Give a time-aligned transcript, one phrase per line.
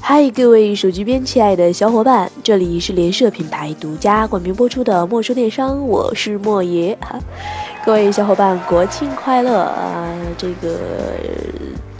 [0.00, 7.18] 嗨，各位手机边亲爱的小伙伴，这里是联社品牌独家冠名播出的莫说电商，我是莫爷哈。
[7.84, 10.16] 各位小伙伴，国庆快乐啊！
[10.38, 10.78] 这个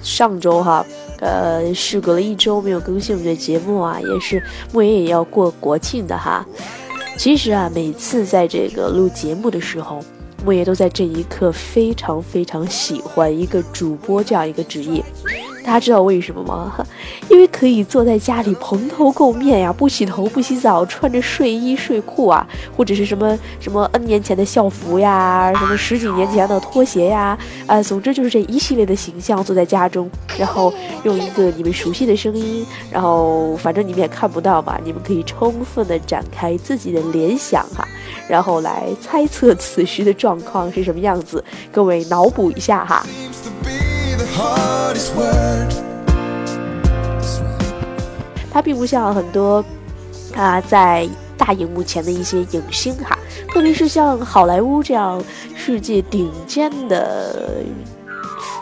[0.01, 0.87] 上周哈，
[1.19, 4.40] 呃，事隔了一周没有更新我们的节目啊，也是
[4.73, 6.46] 莫爷也要过国庆的哈。
[7.17, 9.99] 其实啊，每次在这个录节目的时候，
[10.44, 15.03] 莫爷都在这一刻非常非常喜欢一个主播这样一个职业。
[15.64, 16.75] 大家知道为什么吗？
[17.31, 22.46] 因为可以坐在家里蓬头垢面呀，不洗头不洗澡，穿着睡衣睡裤啊，
[22.77, 37.89] 或者是什么什么 N 年前的校服呀，什么十几年前的拖鞋呀，啊，总之就是这一系列的形象坐在家中，然后用一个你们熟悉的声音，然后反正你们也看不到嘛，你们可以充分的展开自己的联想哈，
[38.29, 41.42] 然后来猜测此时的状况是什么样子，
[41.73, 43.05] 各位脑补一下哈。
[48.51, 49.65] 他并不像很多
[50.35, 53.19] 啊在大荧幕前的一些影星哈，
[53.53, 55.23] 特别是像好莱坞这样
[55.55, 57.63] 世界顶尖的，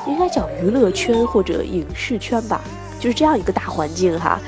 [0.07, 2.61] 应该叫娱乐圈或者影视圈吧，
[2.99, 4.41] 就是这样一个大环境哈。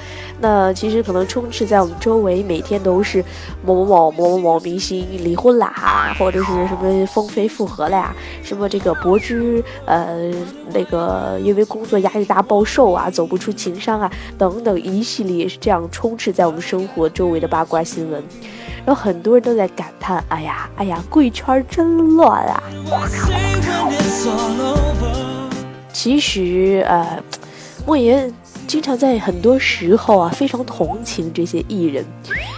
[0.46, 3.24] 那其实可能充斥在我们周围，每天都是
[3.64, 10.30] 某某某某某某明星离婚啦，或者是什么风飞复合了呀，什么这个柏芝呃
[10.70, 18.22] 那个因为工作压力大暴瘦啊，走不出情伤啊等等一系列是这样充斥在我们生活周围的八卦新闻，
[18.84, 22.62] 然后很多人都在感叹：哎呀哎呀，贵圈真乱啊！
[25.90, 27.18] 其实呃，
[27.86, 28.30] 莫言。
[28.66, 32.04] 经常在很多时候啊，非常同情这些艺人，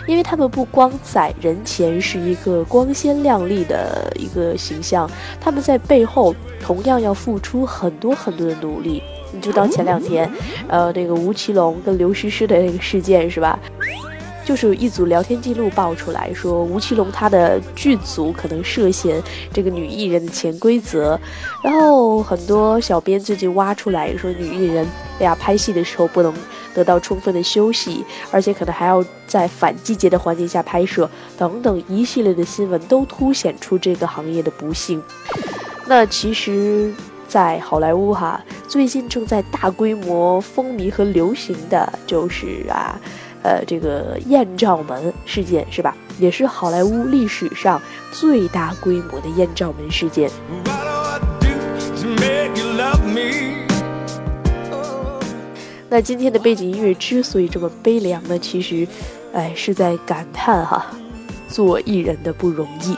[0.07, 9.03] 因为他们不光在人前是一个光鲜亮丽的一个形象，他们在背后同样要付出很多很多的努力。
[9.33, 10.31] 你就当前两天，
[10.69, 13.59] 呃，那个吴奇隆跟刘诗诗的那个事件是吧？
[14.47, 19.21] 就是一组聊天记录爆出来说，吴奇隆他的剧组可能涉嫌
[19.53, 21.19] 这个女艺人的潜规则，
[21.65, 24.87] 然后很多小编最近挖出来说，女艺人
[25.19, 26.33] 哎呀拍戏的时候不能
[26.73, 35.03] 得到充分的休息，而且可能还要在反季节的环境下拍摄，等等一系列的新闻都凸显出这个行业的不幸。
[35.89, 36.95] 那其实，
[37.27, 42.97] 在好莱坞哈，最近正在大规模风靡和流行的就是啊。
[43.47, 45.97] 呃，这个艳照门事件是吧？
[46.19, 47.81] 也是好莱坞历史上
[48.11, 50.29] 最大规模的艳照门事件。
[55.89, 58.85] 那今天的背景音乐之所以这么悲凉呢，其实，
[59.33, 60.85] 哎，是在感叹哈，
[61.47, 62.97] 做艺人的不容易。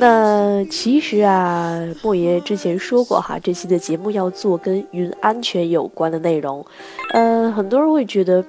[0.00, 6.64] 那其实啊，莫爷之前说过哈，这期的节目要做跟云安全有关的内容。
[7.12, 8.42] 呃，很多人会觉得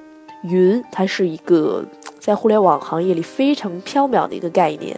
[0.43, 1.83] 云它是一个
[2.19, 4.97] 在互联网行业里非常缥缈的一个概念，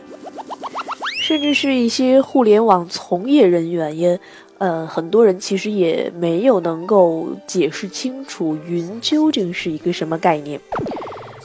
[1.19, 4.19] 甚至是一些互联网从业人员也，
[4.59, 10.61] 呃，很多人其实也没有能够解释清楚云究竟是一个什么概念。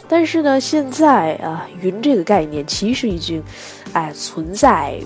[0.08, 3.42] 但是呢，现在啊，云这个概念其实已经，
[3.92, 4.98] 哎，存在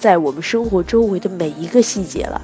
[0.00, 2.42] 在我们生活周围的每一个细节了。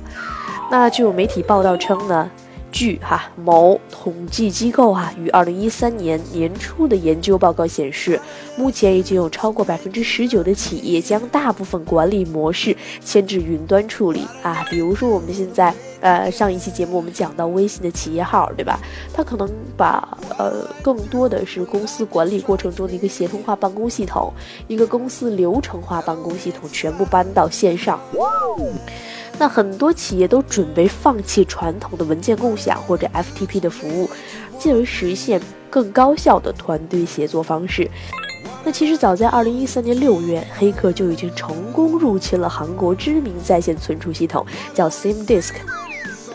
[0.71, 2.31] 那就有媒体报道称呢。
[2.73, 8.21] 据哈某统计机构哈于二零一三年年初的研究报告显示，
[8.57, 14.67] 目前已经有超过百分之十九的企业将大部分管理模式迁至云端处理啊。
[14.69, 15.73] 比如说我们现在
[16.05, 18.79] 呃上一期节目我们讲到微信的企业号对吧？
[19.15, 20.07] 它可能把
[20.39, 24.31] 呃更多的是公司管理过程中的一个协同化办公系统，
[24.69, 27.99] 一个公司流程化办公系统全部搬到线上。
[29.39, 34.11] 那很多企业都准备放弃传统的文件共享或者 FTP 的服务，
[34.59, 35.41] 进而实现
[35.71, 37.91] 更高效的团队协作方式。
[38.63, 45.53] 那其实早在2013年6月，黑客就已经成功入侵了韩国知名在线存储系统，叫 SimDisk，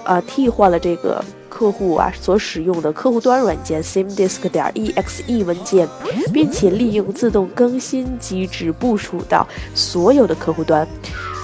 [0.03, 5.87] 啊，替换了这个客户啊所使用的客户端软件 SimDisk 点 exe 文件，
[6.33, 10.87] 并且利用自动更新机制部署到所有的客户端。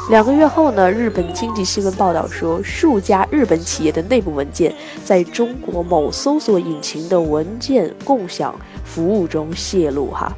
[0.07, 4.72] 两个月后呢，日本经济新闻报道说，数家日本企业的内部文件
[5.04, 8.54] 在中国某搜索引擎的文件共享
[8.84, 10.31] 服务中泄露，哈，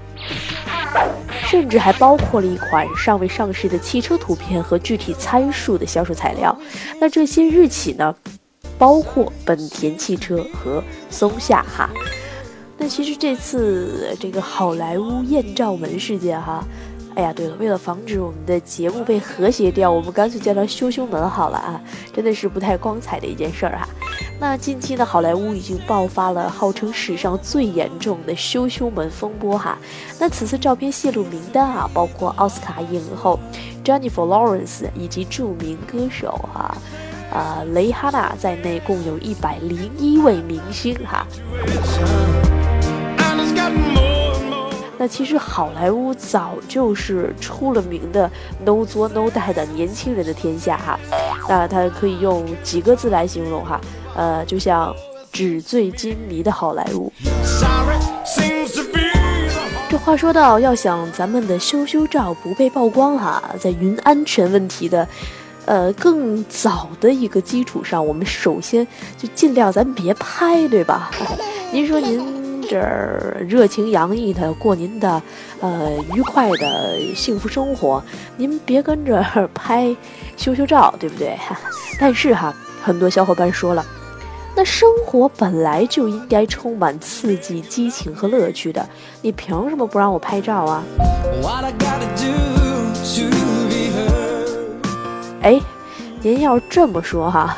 [1.45, 6.57] 甚至还包括了一款尚未上市的汽车图片和具体参数的销售材料。
[7.00, 8.13] 那这些日企呢，
[8.78, 11.89] 包括本田汽车和松下哈。
[12.78, 16.63] 那其实这次这个好莱坞艳照门事件哈。
[17.16, 21.81] 哎呀，对了，为了防止我们的节目被和谐掉，我们干脆叫它“羞羞门”好了啊，
[22.13, 23.90] 真的是不太光彩的一件事儿哈。
[24.39, 29.78] 那近期呢，好莱坞已经爆发了号称史上最严重的“羞羞门”风波哈。
[30.19, 33.39] 那此次照片泄露名单啊，包括奥斯卡影后
[33.84, 36.78] Jennifer Lawrence 以及著名歌手哈，
[37.31, 41.25] 呃，蕾哈娜在内，共有一百零一位明星哈。
[45.00, 48.30] 那其实好莱坞早就是出了名的
[48.66, 51.00] no 作 no die 的年轻人的天下哈，
[51.48, 53.80] 那它可以用几个字来形容哈，
[54.18, 54.94] 呃，就像
[55.31, 57.10] 纸醉金迷的好莱坞。
[59.90, 65.08] 这话说到，要想咱们的羞羞照不被曝光哈，在云安全问题的，
[65.66, 68.86] 呃，更早的一个基础上，我们首先
[69.18, 71.10] 就尽量咱别拍，对吧？
[71.72, 72.36] 您说您。
[72.69, 75.22] 这儿热情洋溢的过您的，
[75.62, 78.04] 呃，愉快的幸福生活，
[78.36, 79.24] 您别跟着
[79.54, 79.96] 拍
[80.36, 81.38] 羞羞照，对不对？
[81.98, 82.54] 但是哈，
[82.84, 83.86] 很多小伙伴说了，
[84.55, 88.88] 那生活本来就应该充满刺激、激情和乐趣的，
[89.21, 90.83] 你凭什么不让我拍照啊？
[95.41, 95.59] 哎。
[96.23, 97.55] 您要这么说哈，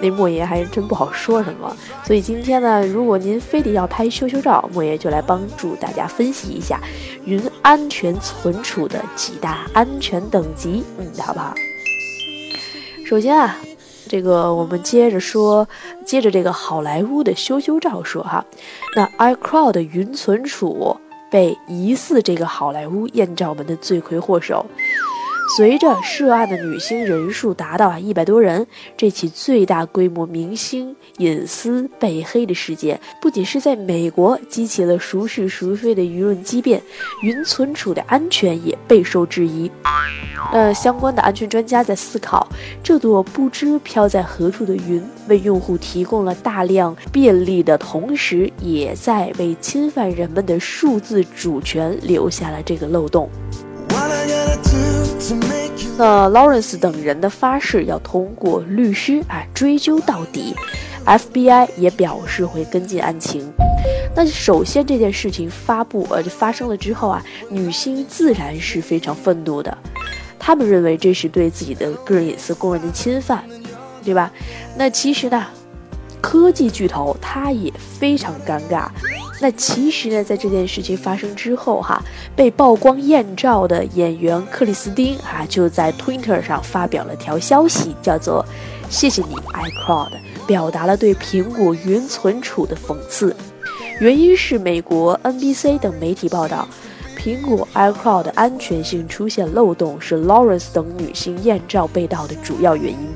[0.00, 1.76] 那莫爷还真不好说什么。
[2.02, 6.80] 所以今天呢，如果您非得要拍羞羞照，莫爷就来帮助大家分析一下
[7.26, 11.54] 云安全存储的几大安全等级，嗯，好不好？
[13.04, 13.58] 首先啊，
[14.08, 15.68] 这个我们接着说，
[16.04, 18.44] 接着这个好莱坞的羞羞照说哈，
[18.96, 20.96] 那 iCloud 云存储
[21.30, 24.64] 被疑似这个好莱坞艳照门的罪魁祸首。
[25.56, 28.66] 随着涉案的女星人数达到啊一百多人，
[28.96, 36.80] 这起最大规模明星隐私被黑的事件，不仅是在美国激起了孰是孰非的舆论激辩，
[37.22, 39.70] 云存储的安全也备受质疑。
[40.52, 42.46] 那，相关的安全专家在思考，
[42.82, 53.28] 这朵不知飘在何处的云，为用户提供了大量便利的同时，也在为侵犯人们的数字主权留下了这个漏洞。
[55.96, 60.54] 那 Lawrence 等人的发誓要通过律师啊追究到底
[61.04, 63.50] ，FBI 也表示会跟进案情。
[64.14, 69.76] 那首先这件事情发布呃发生了之后啊，女星自然是非常愤怒的，
[70.38, 73.44] 他们认为这是对自己的个人隐私公然的侵犯，
[74.04, 74.32] 对吧？
[74.76, 75.46] 那其实呢，
[76.20, 78.88] 科技巨头他也非常尴尬。
[79.40, 82.02] 那其实呢，在这件事情发生之后，哈，
[82.34, 88.44] 被曝光艳照的演员克里斯汀啊，就在 Twitter 上发表了条消息，叫做
[88.90, 90.10] “谢谢你，iCloud”，
[90.46, 93.34] 表达了对苹果云存储的讽刺。
[94.00, 96.68] 原因是美国 NBC 等媒体报道，
[97.16, 103.08] 苹果 iCloud 安全性出现漏洞，是 Lawrence 等女星艳照被盗的主要原因。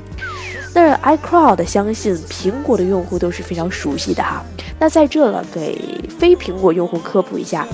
[0.73, 4.43] 那 iCloud 相信苹果的用户都是非常熟悉的哈。
[4.79, 5.77] 那在这了，给
[6.19, 7.67] 非苹果用户科普一下，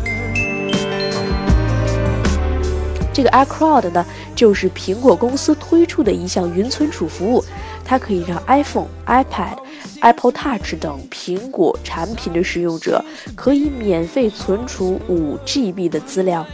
[3.14, 7.44] 这个 iCloud 呢，就是苹果公司推出的一项云存储服务，
[7.86, 9.58] 它可以让 iPhone、iPad、
[10.02, 13.04] Apple Touch 等苹果产品的使用者
[13.34, 16.46] 可以免费存储五 GB 的资料。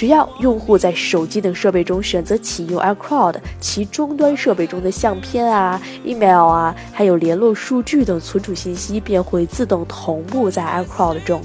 [0.00, 11.42] 只要用户在手机等设备中选择启用 iCloud，其终端设备中的相片啊、email 啊，还有联络数据等存储信息便会自动同步在 iCloud 中。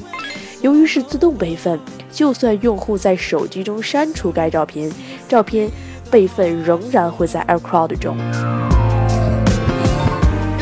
[0.62, 1.78] 由于是自动备份，
[2.10, 4.90] 就算用户在手机中删除该照片，
[5.28, 5.70] 照片
[6.10, 8.16] 备份仍然会在 iCloud 中。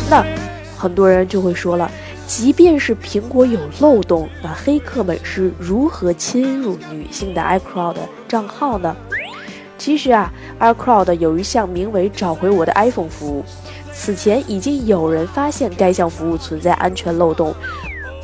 [0.10, 0.26] 那
[0.76, 1.92] 很多人就会说了。
[2.26, 7.96] 即便是苹果有漏洞，那黑客们是如何侵入女性的 iCloud
[8.28, 8.96] 账号呢？
[9.78, 13.44] 其实啊，iCloud 有一项名为“找回我的 iPhone” 服务，
[13.94, 17.54] 此前已经有人发现该项服务存在安全漏洞。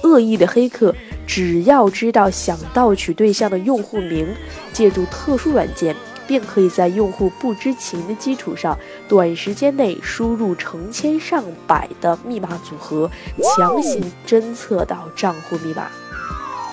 [0.03, 0.95] 恶意的黑客
[1.27, 4.25] 只要知道想盗取对象的用户名，
[4.71, 5.93] 借助特殊软件。
[6.29, 13.09] 便可以在用户不知情的基础上，短时间内输入成千上百的密码组合，
[13.41, 15.87] 强行侦测到账户密码，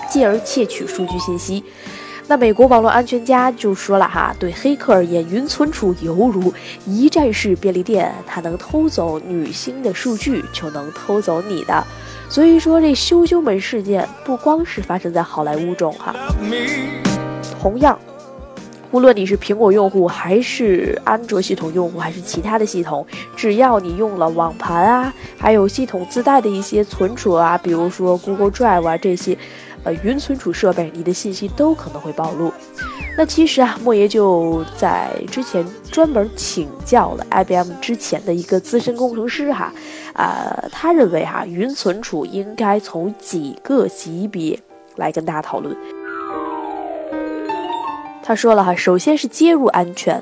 [0.07, 1.63] 继而窃取数据信息。
[2.27, 6.53] 那美国网络安全家就说了哈，对黑客而言，云存储犹如
[6.85, 11.83] 一站式便利店，它能偷走女星的数据，就能偷走你的。
[12.29, 16.13] 所以说，这羞羞门事件不光是发生在好莱坞中哈，
[17.59, 17.97] 同样。
[18.91, 29.37] 无论你是苹果用户，还是安卓系统用户，还是其他的系统，只要你用了网盘啊，还有系统自带的一些存储啊，比如说 Google Drive 啊这些，
[29.83, 32.51] 呃，云存储设备，你的信息都可能会暴露。
[33.17, 39.73] 那其实啊，莫爷就在之前专门请教了 IBM 之前的一个资深工程师哈，
[40.13, 44.57] 啊，他认为哈，云存储应该从几个级别
[44.95, 45.75] 来跟大家讨论。
[48.27, 50.21] 他说了哈，首先是接入安全。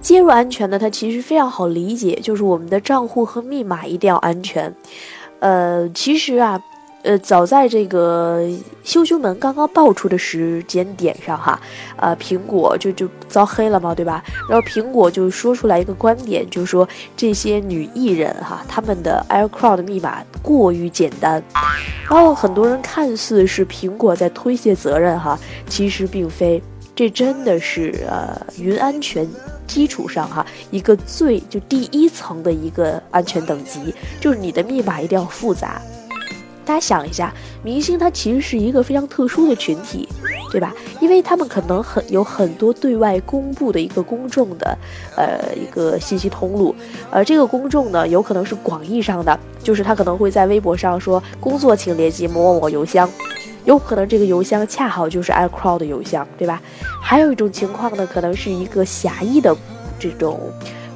[0.00, 4.74] 接入安全呢，它其实非常好理解，就是我们的账户和密码一定要安全。
[5.38, 6.60] 呃，其实啊，
[7.02, 8.44] 呃，早在这个
[8.82, 11.60] 羞羞门刚刚爆出的时间点上哈，
[11.98, 14.20] 呃，苹果就就遭黑了嘛，对吧？
[14.50, 21.40] 然后苹果就说出来一个观点，就是说这些女艺人哈，他们的 iCloud 密码过于简单。
[22.08, 25.38] 然后很多人看似是苹果在推卸责任哈，
[25.68, 26.60] 其实并非。
[26.98, 29.24] 这真的是呃，云安全
[29.68, 35.80] 基础上哈，一个最就第一层的一个安全等级，就是你的密码一定要复杂。
[36.64, 40.08] 大家想一下，明星他其实是一个非常特殊的群体，
[40.50, 40.74] 对吧？
[41.00, 44.76] 因为他们可能很有很多对外公布的一个公众的
[45.16, 46.74] 呃一个信息通路，
[47.12, 53.08] 呃，这个公众呢，有可能是广义上的，就是他可能会在微博上说工作请联系某某某邮箱。
[53.68, 56.58] 有可能这个邮箱恰好就是 iCloud 的邮箱，对吧？
[57.02, 59.54] 还有一种情况呢，可能是一个狭义的
[59.98, 60.40] 这种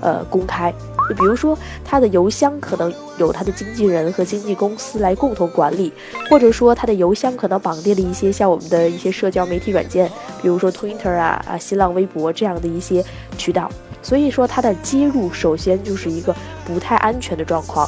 [0.00, 0.72] 呃公开，
[1.06, 5.92] 就比如说他的邮箱可能有他的经纪人和经纪公司来共同管理，
[6.30, 10.10] 或者说他的邮箱可能绑定了一些像我们的一些社交媒体软件，
[10.40, 13.04] 比如说 Twitter 啊啊新浪微博这样的一些
[13.36, 17.86] 渠道，所以说它的接入首先就是一个不太安全的状况。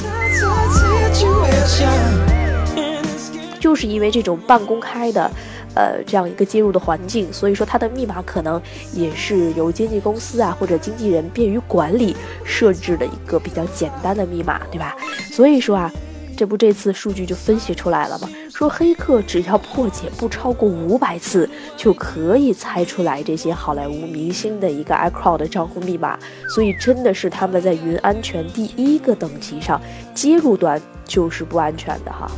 [3.64, 5.30] 就是因为这种半公开的，
[5.74, 8.60] 呃，这样一个接入的环境，所以说它的密码可能
[8.92, 14.94] 也是由经纪公司啊或者经纪人便于管理设置的一个比较简单的密码，对吧？
[15.32, 15.90] 所以说啊，
[16.36, 18.28] 这不这次数据就分析出来了吗？
[18.52, 26.18] 说黑客只要破解不超过五百次，就可以猜出来这些好莱坞明星的一个 iCloud 的账户密码，
[26.54, 29.80] 所以真的是他们在云安全第一个等级上
[30.12, 32.30] 接入端就是不安全的哈。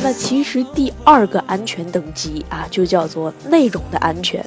[0.00, 4.44] 那其实第二个安全等级啊，就叫做内容的安全。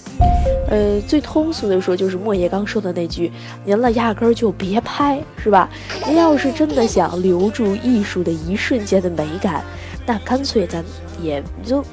[0.70, 3.29] 呃，最通俗的说，就是莫言刚说的那句
[3.65, 5.70] ：“您了压根儿就别拍，是吧？
[6.08, 9.62] 您要是真的想留住艺术的一瞬间的美感，
[10.05, 10.81] 那干脆咱
[11.22, 11.84] 也就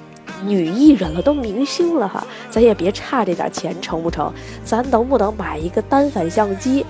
[0.44, 4.32] 女艺人了，都明星了哈，咱也别差这点钱，成不成？
[4.64, 6.86] 咱能不能买一个单反相机，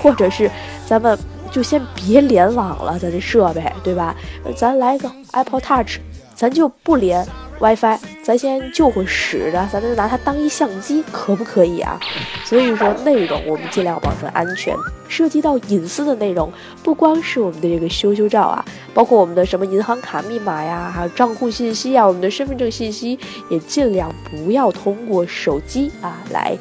[0.00, 0.48] 或者是
[0.86, 1.18] 咱们？”
[1.54, 4.12] 就先别联网了，咱这设备对吧？
[4.56, 5.98] 咱来个 Apple Touch，
[6.34, 7.24] 咱就不连
[7.60, 11.96] WiFi，咱先就会使着，咱就拿它当一相机，可不可以啊？
[12.44, 14.76] 所以说内容我们尽量保证安全，
[15.08, 23.16] 涉及到隐私的内容，不光是我们的这个羞羞照啊，包括我们的什么银行卡密码呀，还有账户信息啊，我们的身份证信息，
[23.48, 26.58] 也尽量不要通过手机啊来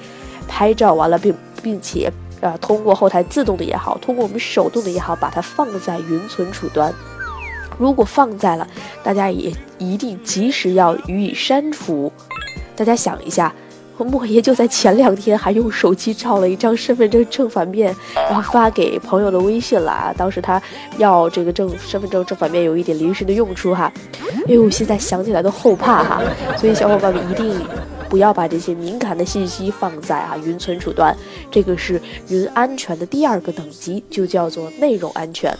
[0.47, 2.13] 拍照，完了并并且。
[2.43, 6.93] 呃，通过后台自动的也好，通过我们手动的也好，把它放在云存储端。
[7.77, 8.67] 如果放在了，
[9.01, 12.11] 大家也一定及时要予以删除。
[12.75, 13.53] 大家想一下，
[13.97, 20.13] 莫爷就在前两天还用手机照了一张身份证正反面，然后发给朋友的微信了啊。
[20.17, 20.61] 当时他
[20.97, 23.89] 要这个正身份证正反面有一点临时的用处哈，
[24.47, 26.21] 因为我，现在想起来都后怕哈。
[26.57, 27.55] 所以小伙伴们一定。
[28.13, 31.17] 不要把这些敏感的信息放在啊云存储端，
[31.49, 35.51] 这个是云安全的第二个等级，就叫做内容安全。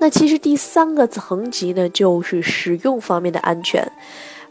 [0.00, 3.88] 那其实第三个层级呢，就是使用方面的安全。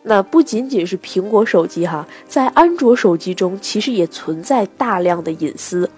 [0.03, 5.91] 那不仅仅是苹果手机哈，在安卓手机中其实也存在大量的隐私。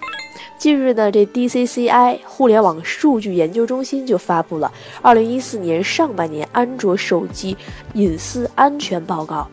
[0.62, 7.56] 近日呢，这 DCCI 互联网数据研究中心就发布了二零一四年上半年安卓手机
[7.94, 9.44] 隐私安全报告。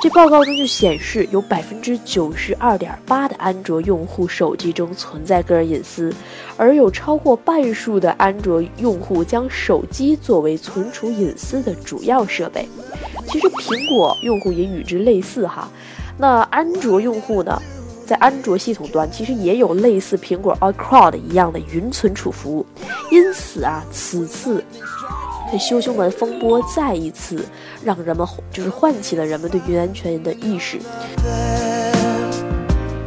[0.00, 6.10] 这报告中就显示，有百分之九十二点八的安卓用户手机中存在个人隐私，
[6.56, 12.66] 而有超过半数的安卓用户将手机作为存储隐私的主要设备。
[13.28, 15.70] 其实苹果用户也与之类似哈，
[16.16, 17.60] 那安卓用户呢？
[18.12, 22.66] 在安卓系统端，其实也有类似苹果 iCloud 一样的云存储服务，
[23.10, 24.62] 因此啊，此次
[25.50, 27.42] 这羞羞门风波再一次
[27.82, 30.78] 让人们就是唤起了人们对云安全的意识。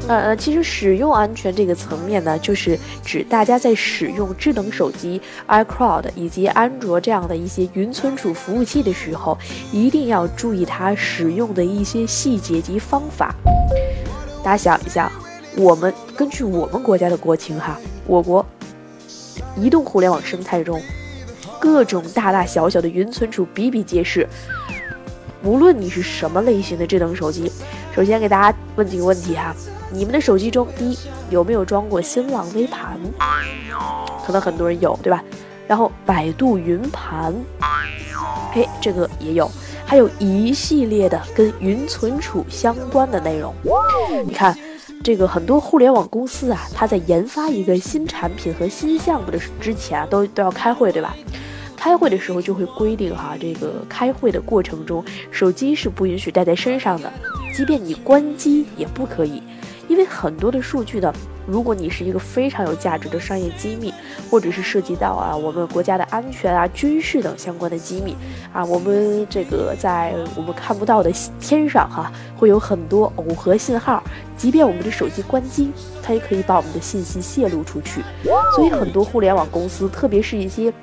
[0.07, 9.37] 呃，其实使用安全这个层面呢，就是指大家在使用智能手机、iCloud 以及安卓这样的一些云存储服务器的时候，
[9.71, 13.35] 一定要注意它使用的一些细节及方法。
[14.45, 15.11] 大家想一下，
[15.57, 18.45] 我们根据我们国家的国情哈，我国
[19.55, 20.79] 移动互联网生态中，
[21.59, 24.29] 各种大大小小的云存储比比皆是。
[25.41, 27.51] 无论你是什么类型的智能手机，
[27.95, 29.51] 首先给大家问几个问题哈。
[29.91, 30.97] 你们的手机中，第一
[31.31, 32.99] 有没有装过新浪微盘？
[34.27, 35.23] 可能很多人有，对吧？
[35.67, 37.33] 然后百度云盘，
[38.53, 39.49] 嘿，这个也有，
[39.85, 43.53] 还有一系列的跟云存储相关的内容。
[44.25, 44.57] 你看，
[45.03, 51.15] 这个很多互联网公司啊，它在研发一个新产品和新项目的之前啊，都都要开会，对吧？
[51.77, 57.13] 开会的时候就会规定哈，这个开会的过程中，手机是不允许带在身上的，
[57.55, 59.43] 即便你关机也不可以。
[59.87, 61.13] 因为很多的数据呢，
[61.47, 63.93] 如果你是一个非常有价值的商业机密，
[64.29, 68.15] 或者是涉及到啊我们国家的安全啊、军事等相关的机密
[68.51, 74.03] 啊，我们这个在我们看不到的天上哈，会有很多耦合信号，
[74.35, 75.71] 即便我们的手机关机，
[76.01, 78.01] 它也可以把我们的信息泄露出去。
[78.55, 80.73] 所以很多互联网公司，特别是一些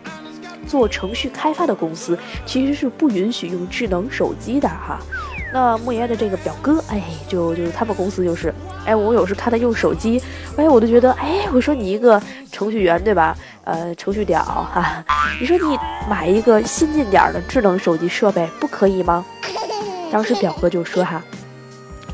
[0.67, 2.17] 做程序开发的公司，
[2.47, 5.01] 其实是不允许用智能手机的哈。
[5.53, 8.53] 那莫言的这个表哥，哎，就就他们公司就是，
[8.87, 10.21] 哎，我有时看他用手机，
[10.57, 13.37] 哎，我都觉得，哎，我说你一个程序员对吧？
[13.65, 15.05] 呃，程序屌哈，
[15.39, 15.79] 你说你
[16.09, 19.25] 买一个新进点的智能手机设备不可以吗？
[20.11, 21.23] 当时表哥就说哈，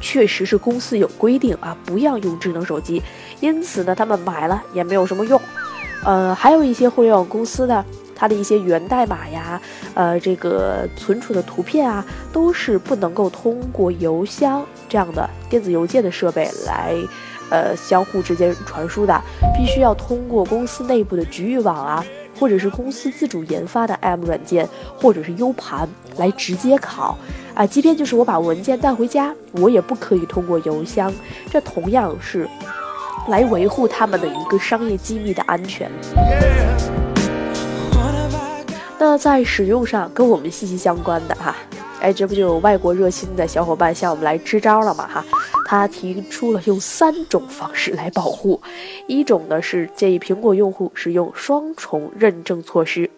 [0.00, 3.00] 确实是公司有规定啊，不要用智能手机，
[3.40, 5.40] 因此呢，他们买了也没有什么用。
[6.04, 7.84] 呃，还有一些互联网公司呢。
[8.18, 9.60] 它的一些源代码呀，
[9.94, 16.96] 呃，这个存储的图片啊，都是不能够通过邮箱这样的电子邮件的设备来，
[17.48, 19.22] 呃，相互之间传输的，
[19.56, 22.04] 必须要通过公司内部的局域网啊，
[22.40, 24.68] 或者是公司自主研发的 M 软件，
[25.00, 27.14] 或者是 U 盘来直接拷
[27.54, 27.64] 啊。
[27.64, 31.12] 即便就是我把文件带回家，我也不可以通过邮箱。
[31.50, 32.48] 这同样是
[33.28, 35.88] 来维护他们的一个商业机密的安全。
[39.10, 41.56] 那在使用上跟我们息息相关的哈，
[41.98, 45.08] 哎，这不就有外国热心的小伙伴向我们来支招了吗？
[45.08, 45.24] 哈，
[45.64, 48.60] 他提出了用三种方式来保护，
[49.06, 53.10] 一种呢是建议苹果用户使用双重认证措施，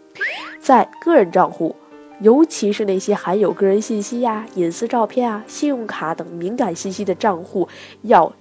[0.61, 1.75] 在个人账户，
[2.21, 7.69] 尤其是那些含有个人信息呀、隐私照片啊、信用卡等敏感信息的账户，
[8.03, 8.33] 要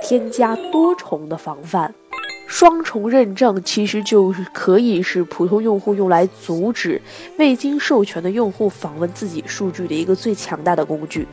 [0.00, 1.92] 添加多重的防范。
[2.46, 7.00] 双重认证其实就可以是普通用户用来阻止
[7.38, 11.26] 未经授权的用户访问自己数据的一个最强大的工具。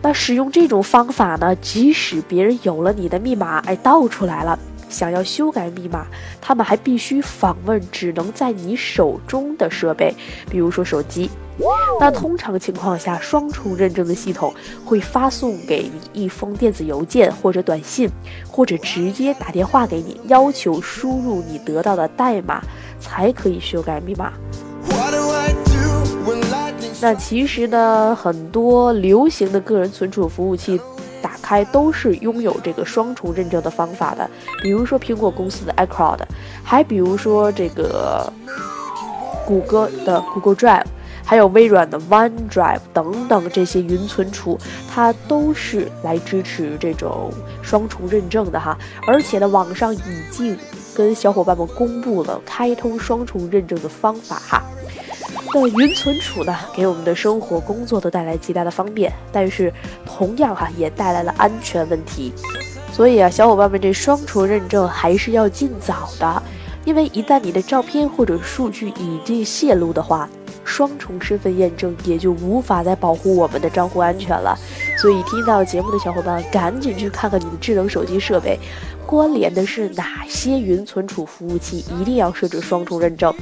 [0.00, 4.56] 那使用这种方法呢，即使别人有了你的密码，哎，盗出来了，
[4.88, 6.06] 想要修改密码，
[6.40, 10.14] 他们还必须访问只能在你手中的设备，
[10.48, 11.28] 比如说手机。
[12.00, 18.08] 那通常情况下，双重认证的系统会发送给你一封电子邮件或者短信，
[18.48, 22.62] 或者直接打电话给你，要求输入你得到的代码
[23.00, 24.32] 才可以修改密码。
[27.00, 30.80] 那其实呢，很多流行的个人存储服务器
[31.20, 34.30] 打开都是拥有这个双重认证的方法的，
[34.62, 36.20] 比如说苹果公司的 iCloud，
[36.62, 38.32] 还比如说这个
[39.44, 40.84] 谷歌的 Google Drive。
[41.28, 44.58] 还有微软的 OneDrive 等等这些云存储，
[44.90, 48.78] 它都是来支持这种双重认证的哈。
[49.06, 50.56] 而且呢，网上已经
[50.94, 54.62] 跟小伙伴们公布了开通双重认证的方法哈。
[55.52, 59.70] 那云存储呢，给我们的生活工作都带来极大的方便，但是
[60.06, 62.32] 同样哈也带来了安全问题。
[62.90, 66.42] 所以啊，小伙伴们这双重认证还是要尽早的，
[66.86, 70.26] 因为一旦你的照片或者数据已经泄露的话。
[70.68, 74.56] 双重身份验证也就无法再保护我们的账户安全了，
[74.98, 78.58] 所以听到节目的小伙伴赶紧去看看你的智能手机设备，
[79.06, 83.34] 关联的是哪些云存储服务器，一定要设置双重认证。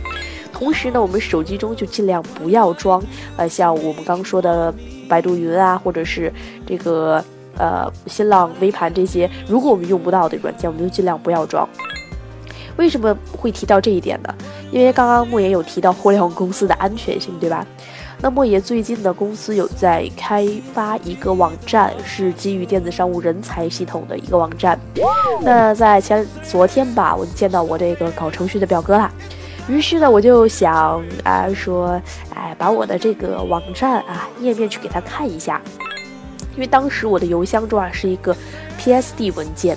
[0.53, 3.03] 同时呢，我们手机中就尽量不要装，
[3.37, 4.73] 呃，像我们刚说的
[5.09, 6.33] 百度云啊，或者是
[6.65, 7.23] 这个
[7.59, 11.69] 呃新浪微盘这些，如果我们用不到的软件，我们就尽量不要装。
[12.77, 14.35] 为什么会提到这一点呢？
[14.71, 17.67] 因为刚刚莫言有提到互联网公司的安全性，对吧？
[18.21, 24.79] 那莫言最近的公司有在开发一个网站，是基于电子商务人才系统的一个网站。
[25.43, 29.11] 那在前昨天吧，我就见到我这个搞程序的表哥了。
[29.69, 32.01] 于是呢，我就想啊说，
[32.35, 35.61] 哎，把我的这个网站啊页面去给他看一下。
[36.55, 38.35] 因为当时我的邮箱中啊是一个
[38.81, 39.77] PSD 文件。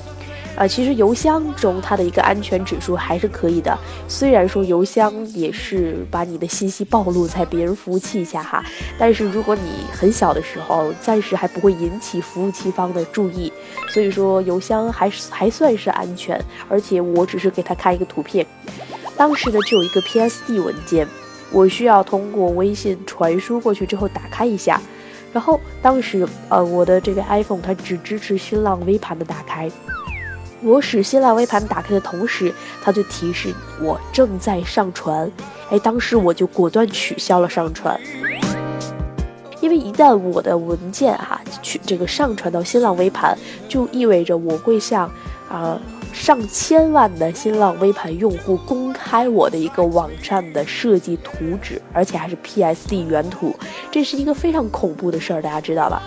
[0.56, 3.78] 啊，其实邮箱中它的一个安全指数还是可以的。
[4.10, 8.62] 虽然说邮箱也是把你的信息暴露在别人服务器下哈，
[8.98, 13.52] 但是如果你很小的时候，暂时还不会引起服务器方的注意，
[13.88, 16.40] 所以说邮箱还是还算是安全。
[16.68, 18.46] 而且我只是给他看一个图片，
[19.16, 21.08] 当时呢就有一个 PSD 文件，
[21.52, 24.82] 我需要通过微信传输过去之后打开一下，
[25.32, 29.72] 然后当时呃我的这个 iPhone 它只支持新浪微盘的打开。
[30.62, 35.32] 我使新浪微盘打开的同时，它就提示我正在上传。
[35.70, 38.00] 哎，当时我就果断取消了上传，
[39.62, 45.10] 因为一旦我的文件哈去这个上传到新浪微盘，就意味着我会向
[45.48, 45.80] 啊
[46.12, 53.56] 上千万的新浪微盘用户公开我的一个网站的设计图纸，而且还是 PSD 原图，
[53.92, 56.02] 这是一个非常恐怖的事儿，大家知道吧？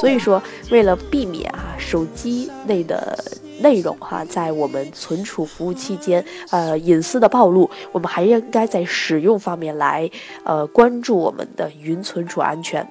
[0.00, 3.18] 所以说，为了避免啊手机内的。
[3.60, 10.10] 内容哈，在我们存储服务期间，呃，隐私的暴露，我们还应该在使用方面来，
[10.44, 12.86] 呃，关注我们的云存储安全。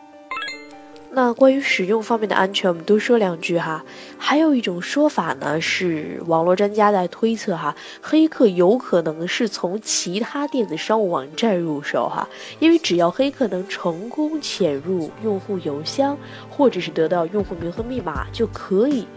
[1.11, 3.83] 那关于使用方面的安全，我们多说两句哈。
[4.19, 12.29] 还有一种说法呢，是网络专家在推测哈，黑客有可能是从其他电子商务网站入手哈，
[12.59, 16.15] 因为只要黑客能成功潜入用户邮箱，
[16.47, 19.07] 或者是得到用户名和密码，就可以。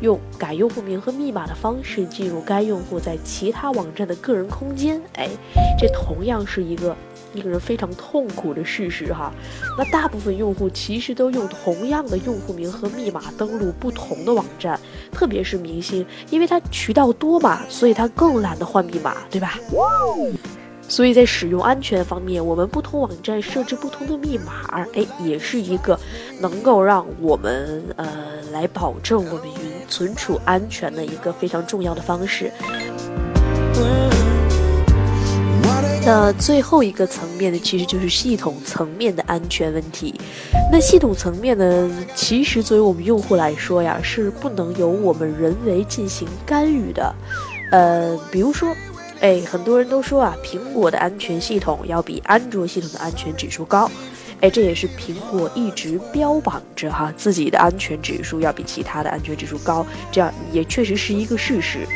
[0.00, 5.28] 用改用户名和密码的方式进入该用户在其他网站的个人空间，哎，
[5.78, 6.94] 这同样是一个
[7.32, 9.32] 令人非常痛苦的事实哈。
[9.78, 14.78] 那大部分用户其实都用同样的用户名和密码登录不同的网站，
[15.12, 19.58] 特别是明星，因为他渠道多嘛，所以他更懒得换密码，对吧？
[20.88, 25.98] 所以在使用安全方面，我们不同网站设置不同的密码，哎，也是一个
[26.40, 28.06] 能够让我们呃
[28.52, 29.48] 来保证我们
[29.88, 32.52] 存储安全的一个非常重要的方式。
[36.04, 40.14] 那最后一个层面呢，其实就是系统层面的安全问题。
[40.70, 47.14] 那系统层面呢，其实作为我们用户来说呀，是不能由我们人为进行干预的。
[47.70, 48.74] 呃，比如说。
[49.22, 53.90] 哎，很多人都说啊，苹果的安全系统要比安卓系统的安全指数高。
[54.50, 61.86] 这也是苹果一直标榜着哈自己的安全指数要比其他的安全指数高，这样也确实是一个事实。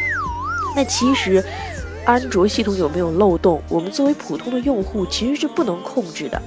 [0.74, 1.44] 那其实，
[2.04, 6.40] 安卓系统有没有漏洞，我们作为普通的用户其实是不能控制的。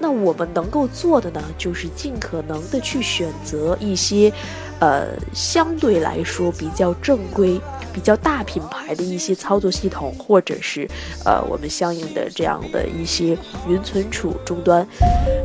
[0.00, 4.32] 那我们能够做的呢，就是尽可能的去选择一些，
[4.78, 7.60] 呃，相对来说比较正规。
[7.98, 10.88] 比较大品牌的一些操作系统，或者是
[11.24, 14.86] 呃我们相应的这样的一些云存储终端，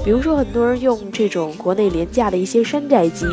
[0.05, 3.25] 比如说很多人用这种国内廉价的一些山寨机，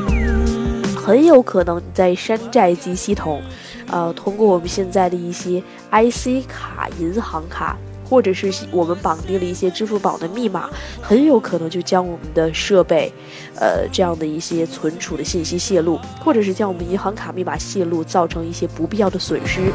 [0.96, 3.42] 很有可能在山寨机系统，
[3.88, 7.76] 呃通过我们现在的一些 IC 卡、银行卡。
[8.10, 10.68] 或者是我们绑定了一些支付宝的密码，
[11.00, 13.12] 很有可能就将我们的设备，
[13.54, 19.70] 呃，这样的一些存储的信息泄露，或者是将我们银行卡密码泄露，造成一些不必要的损失。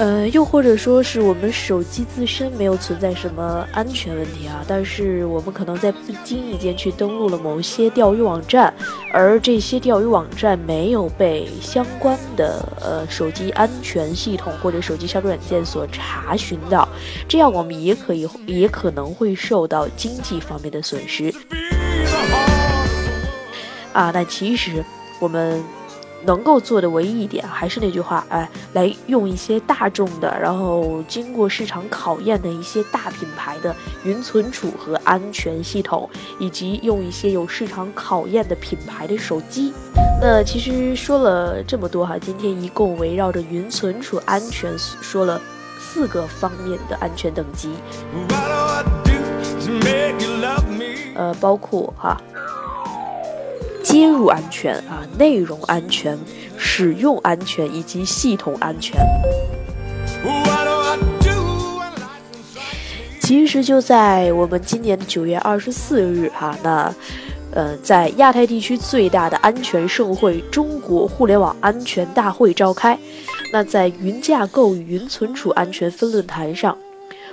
[0.00, 8.72] 呃，又或者说是我们手机自身没有存在什么安全问题啊，但是我们可能在不经意间去登录了某些钓鱼网站，
[9.12, 16.88] 而这些钓鱼网站没有被相关的呃手机安全系统或者手机杀毒软件所查询到，
[17.28, 21.30] 这样我们也可以也可能会受到经济方面的损失。
[23.92, 24.82] 啊，但其实
[25.18, 25.62] 我们。
[26.22, 39.72] 能够做的唯一一点还是那句话，哎，来用一些大众的，然后经过市场考验的一些大品牌的云存储和安全系统，以及用一些有市场考验的品牌的手机。
[40.20, 45.40] 那其实说了这么多哈，今天一共围绕着云存储安全说了
[45.78, 47.72] 四个方面的安全等级，
[51.14, 52.20] 呃，包括哈。
[53.82, 56.18] 接入安全啊，内容安全、
[56.56, 59.00] 使用安全以及系统安全。
[63.20, 66.92] 其实就在我们今年九月二十四日哈，那
[67.52, 72.98] 呃，在亚太地区最大的安全盛会——中国互联网安全大会召开。
[73.52, 76.76] 那在云架构与云存储安全分论坛上。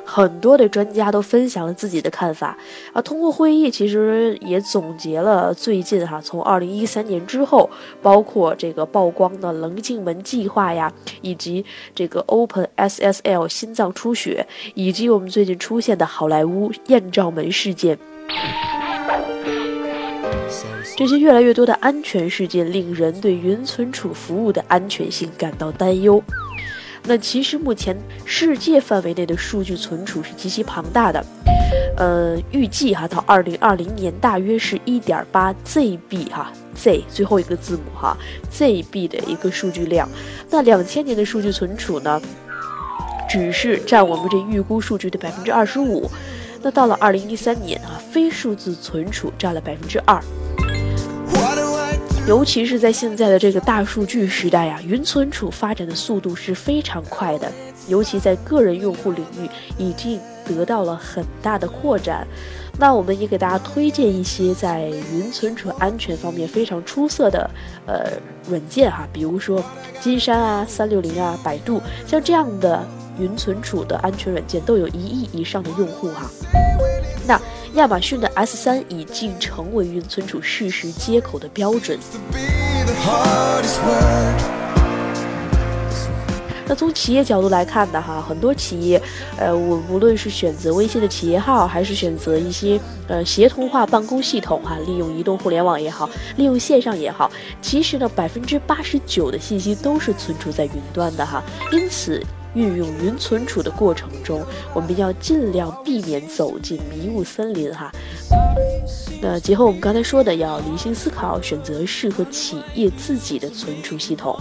[0.08, 2.58] 很多的专家都分享了自己的看法
[2.93, 3.02] 啊。
[3.02, 7.70] 通过会议，其实也总结了最近哈，从二零一三年之后，
[8.02, 10.91] 包括这个曝光的棱镜门计划呀，
[11.22, 18.00] 以及这个 Open SSL 心脏出血，以及我们最近出现的好莱坞艳照门事件。
[20.96, 26.24] 这些越来越多的安全事件，令人对云存储服务的安全性感到担忧。
[27.08, 31.26] 那其实目前世界范围内的数据存储是极其庞大的，
[31.96, 38.17] 呃，预计哈到二零二零年大约是一点八 ZB 哈 Z 最后一个字母哈
[38.52, 40.08] ZB 的一个数据量。
[40.50, 42.22] 那两千年的数据存储呢，
[43.30, 46.12] 只是占我们这预估数据的百分之二十五。
[46.62, 50.22] 那到了二零一三年啊，非数字存储占了百分之二。
[52.28, 57.50] 尤其是在现在的这个大数据时代呀，云存储发展的速度是非常快的，
[57.88, 62.28] 尤其在个人用户领域已经得到了很大的扩展。
[62.78, 67.50] 那我们也给大家推荐一些在云存储安全方面非常出色的
[67.86, 68.12] 呃
[68.50, 69.63] 软件哈，比如说
[70.02, 72.86] 金山啊、三六零啊、百度，像这样的
[73.18, 76.30] 云存储的安全软件都有一亿以上的用户哈。
[77.26, 77.42] 那
[77.78, 81.98] 亚马逊的 S 三已经成为云存储事实接口的标准。
[86.70, 89.02] 那从企业角度来看的哈，很多企业，
[89.38, 102.22] 呃，我无论是选择微信的企业号，还是选择一些呃协同化办公系统哈，利用移动互联网也好，利用线上也好，其实呢，百分之八十九的信息都是存储在云端的哈，因此。
[102.58, 104.43] 运用云存储的过程中，
[104.74, 107.91] 我们要尽量避免走进迷雾森林哈。
[109.22, 114.36] 那结合我们刚才说的，要理性思考，选择适合企业自己的存储系统。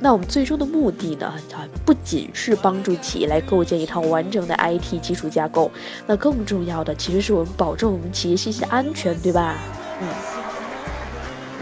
[0.00, 1.26] 那我们最终的目的呢？
[1.52, 5.70] 啊，不仅是帮助企业来构建一套完整的 IT 基础架构，
[6.06, 9.56] 那更重要的其实是我们保证我们企业信息安全，对吧？
[10.00, 10.39] 嗯。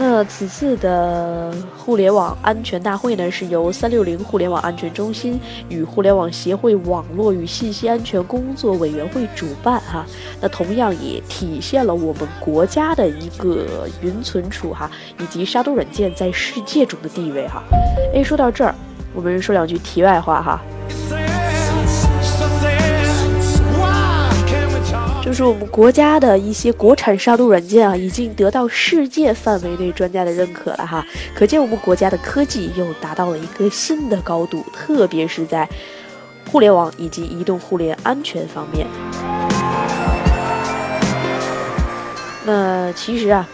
[0.00, 10.06] 那此次的互联网安全大会呢，是由三六零互联网安全中心与互联网协会网络与信息安全工作委员会主办哈。
[10.40, 17.60] 那同样也体现了我们国家的一个云存储哈，以及杀毒软件在世界中的地位哈。
[18.14, 18.72] 诶，说到这儿，
[19.12, 20.62] 我们说两句题外话哈。
[25.28, 35.68] 就是我们国家的一些国产杀毒软件啊，已经得到世界范围内专家的认可了哈，可见我们国家的科技又达到了一个新的高度，特别是在
[36.50, 38.86] 互联网以及移动互联安全方面。
[42.46, 43.46] 那其实啊，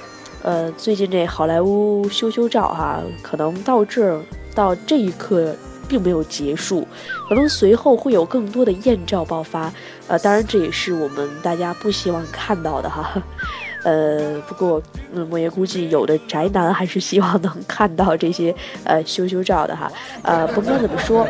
[0.45, 4.23] 呃，最近这好莱坞羞羞照哈，可能到这儿
[4.55, 5.53] 到这一刻。
[5.85, 6.87] 并没有结束，
[7.29, 9.73] 可能随后会有更多的艳照爆发，
[10.09, 13.23] 呃，当然这也是我们大家不希望看到的哈，
[13.85, 19.91] 呃，不过，嗯，我也估计有的宅男还是希望能看到这些呃羞羞照的哈，
[20.23, 21.27] 呃，甭管怎么说，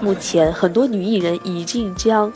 [0.00, 2.32] 目前很多女艺人已经将。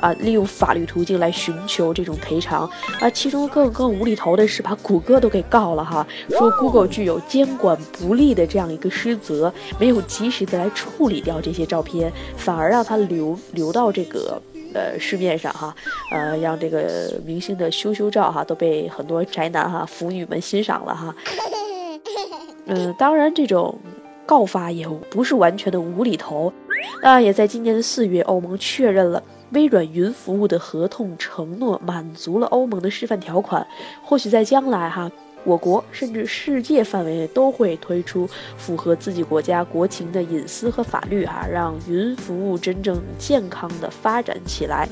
[0.00, 2.68] 啊，利用法律途径来寻求这种赔偿
[3.00, 14.40] 啊，其中更更无厘头的是把谷歌都给告了哈，说 Google 具有监管不力的这样一个失责，没有及时的来处理掉这些照片，反而让它流流到这个
[14.74, 15.74] 呃市面上哈，
[16.10, 21.14] 呃，让这个明星的羞羞照哈都被很多宅男哈腐女们欣赏了哈。
[22.66, 23.78] 嗯，当然这种
[24.26, 26.52] 告发也不是完全的无厘头，
[27.00, 29.22] 那也在今年的四月，欧盟确认了。
[29.50, 33.66] 微软云服务的合同承诺满足了欧盟的示范条款，
[34.02, 35.10] 或许在将来哈，
[35.44, 44.88] 我国甚至世界范围内都会推出符合自己国家国情的隐私和法律哈，让云服务真正健康的发展起来。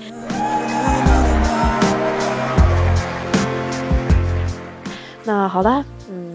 [5.25, 5.85] 那好了。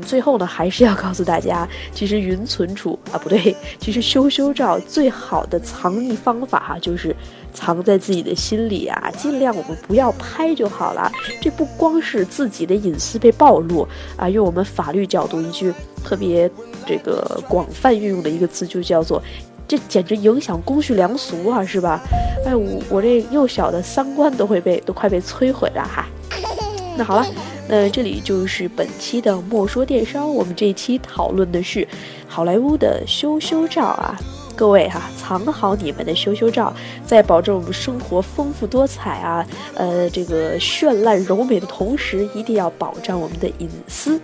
[0.01, 7.15] 最后呢，还是要告诉大家，其实云存储啊，不对，其实修修照最好的藏匿方法哈，就是
[7.53, 11.11] 藏在自己的心里啊，尽量我们不要拍就好了。
[11.41, 16.49] 这不光是自己的隐私被暴露啊，用我们法律角度一句特别
[16.85, 19.21] 这个广泛运用的一个词，就叫做
[19.67, 21.99] 这简直影响公序良俗啊，是吧？
[22.45, 26.07] 哎，我我这幼小的三观都会被都快被摧毁了哈。
[26.97, 27.25] 那好了。
[27.71, 31.87] 那这里就是本期的莫说电商，我们这一期讨论的是
[32.27, 34.19] 好莱坞的羞羞照啊，
[34.59, 36.73] 各位哈，藏好你们的羞羞照，
[37.05, 44.19] 在保证我们生活丰富多彩啊，呃，这个绚烂柔美的同时，一定要保障我们的隐私。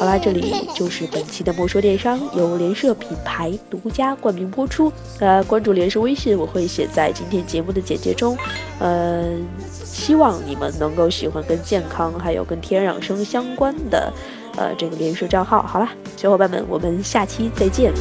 [0.00, 4.92] 好啦，这里就是本期的莫说电商，由联社品牌独家冠名播出。
[5.20, 8.36] 呃，关注联社微信，我会写在今天节目的简介中。
[8.80, 9.46] 嗯。
[9.84, 14.12] 希望你们能够喜欢跟健康还有跟天然养生相关的，
[14.56, 15.62] 呃，这个联社账号。
[15.62, 17.92] 好了，小伙伴们，我们下期再见。